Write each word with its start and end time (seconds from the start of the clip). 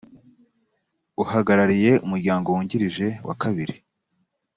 uhagarariye 1.23 1.91
umuryango 2.05 2.47
wungirije 2.49 3.07
wa 3.27 3.35
kabiri 3.41 3.75